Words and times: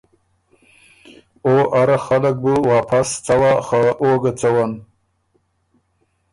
او 1.45 1.53
اره 1.79 1.97
خلق 2.05 2.35
بُو 2.43 2.53
واپس 2.71 3.07
څوا 3.25 3.53
خه 3.67 3.81
او 4.01 4.09
ګۀ 4.21 4.31
څوّن۔ 4.39 4.71